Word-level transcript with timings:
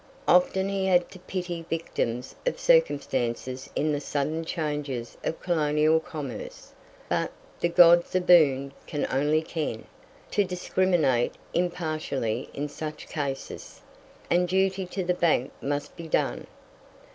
Often 0.27 0.69
he 0.69 0.87
had 0.87 1.11
to 1.11 1.19
pity 1.19 1.63
victims 1.69 2.33
of 2.47 2.59
circumstances 2.59 3.69
in 3.75 3.91
the 3.91 4.01
sudden 4.01 4.43
changes 4.43 5.15
of 5.23 5.39
colonial 5.39 5.99
commerce; 5.99 6.71
but 7.07 7.29
"the 7.59 7.69
gods 7.69 8.15
aboon 8.15 8.73
can 8.87 9.05
only 9.11 9.43
ken" 9.43 9.85
to 10.31 10.43
discriminate 10.43 11.35
impartially 11.53 12.49
in 12.51 12.67
such 12.67 13.09
cases, 13.09 13.81
and 14.27 14.47
duty 14.47 14.87
to 14.87 15.03
the 15.03 15.13
bank 15.13 15.51
must 15.61 15.95
be 15.95 16.07
done. 16.07 16.47